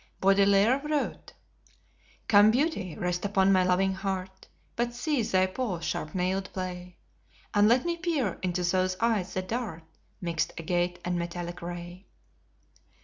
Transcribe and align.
Baudelaire 0.19 0.81
wrote: 0.83 1.33
"Come, 2.27 2.49
beauty, 2.49 2.95
rest 2.97 3.23
upon 3.23 3.51
my 3.51 3.63
loving 3.63 3.93
heart, 3.93 4.47
But 4.75 4.95
cease 4.95 5.29
thy 5.29 5.45
paws' 5.45 5.83
sharp 5.85 6.15
nailed 6.15 6.51
play, 6.53 6.97
And 7.53 7.67
let 7.67 7.85
me 7.85 7.97
peer 7.97 8.39
into 8.41 8.63
those 8.63 8.97
eyes 8.99 9.35
that 9.35 9.49
dart 9.49 9.83
Mixed 10.19 10.53
agate 10.57 10.97
and 11.05 11.19
metallic 11.19 11.61
ray." 11.61 12.07